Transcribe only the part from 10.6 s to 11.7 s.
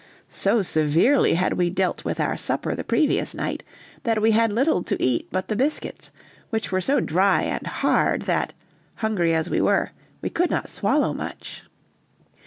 swallow much.